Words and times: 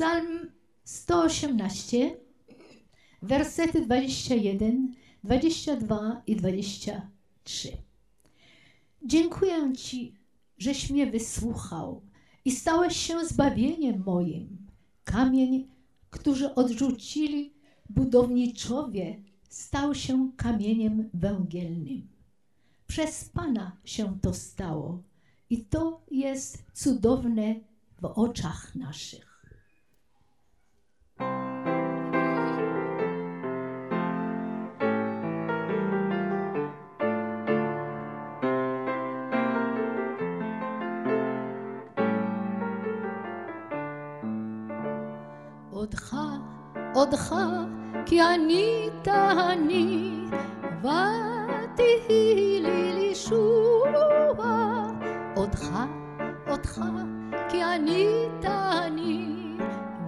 Psalm 0.00 0.50
118, 0.84 2.16
wersety 3.22 3.80
21, 3.80 4.94
22 5.24 6.22
i 6.26 6.36
23. 6.36 7.76
Dziękuję 9.02 9.72
Ci, 9.76 10.14
żeś 10.58 10.90
mnie 10.90 11.06
wysłuchał 11.06 12.02
i 12.44 12.50
stałeś 12.50 12.96
się 12.96 13.24
zbawieniem 13.24 14.02
moim. 14.06 14.66
Kamień, 15.04 15.68
który 16.10 16.54
odrzucili 16.54 17.54
budowniczowie, 17.90 19.22
stał 19.48 19.94
się 19.94 20.32
kamieniem 20.36 21.10
węgielnym. 21.14 22.08
Przez 22.86 23.24
Pana 23.24 23.76
się 23.84 24.18
to 24.22 24.34
stało 24.34 25.02
i 25.50 25.64
to 25.64 26.00
jest 26.10 26.64
cudowne 26.74 27.54
w 28.00 28.04
oczach 28.04 28.74
naszych. 28.74 29.29
אותך, 45.80 46.16
אותך, 46.94 47.34
כי 48.06 48.22
אני, 48.22 48.88
ותהי 50.80 52.60
לי 52.62 52.92
לישוע. 52.94 53.92
אותך, 55.36 55.70
אותך, 56.50 56.80
כי 57.48 57.64
אני, 57.64 58.06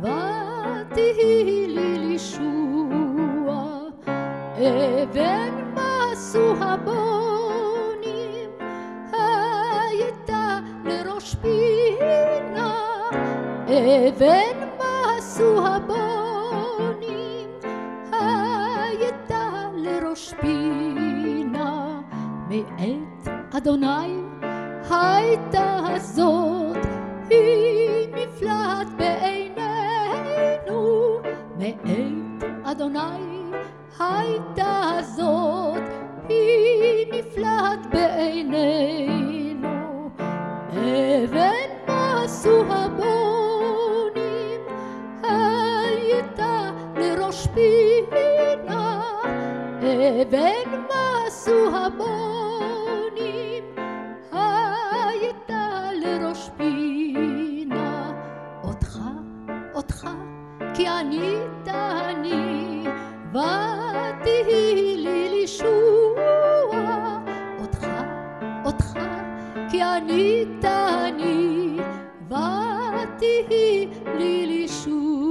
ותהי 0.00 1.66
לי 1.68 1.98
לישוע. 1.98 3.78
אבן 4.56 5.74
מסו 5.74 6.54
הבונים, 6.60 8.50
הייתה 9.12 10.58
לראש 10.84 11.34
פינה. 11.34 12.74
אבן 13.68 14.61
עשו 15.32 15.66
הבונים, 15.66 17.50
הייתה 18.12 19.68
לראש 19.76 20.34
פינה. 20.40 22.00
מאת 22.48 23.28
אדוני 23.56 24.22
הייתה 24.90 25.84
זאת, 25.98 26.76
היא 27.30 28.08
נפלאת 28.14 28.88
בעינינו. 28.96 30.00
מאת 31.58 32.44
אדוני 32.64 33.52
הייתה 33.98 34.98
זאת, 35.02 35.71
פינה, 47.54 49.02
אבן 49.78 50.70
מסו 50.86 51.76
הבונים, 51.76 53.64
הייתה 54.32 55.88
לראש 55.92 56.50
פינה. 56.56 58.12
אותך, 58.64 58.98
אותך, 59.74 60.08
כי 60.74 60.88
אני, 60.88 61.36
ותהי 63.30 64.74
לי 64.74 65.28
לישוע. 65.30 66.12
אותך, 67.60 67.86
אותך, 68.64 68.98
כי 69.70 69.82
אני, 69.82 70.44
ותהי 72.28 73.88
לי 74.18 74.46
לישוע. 74.46 75.21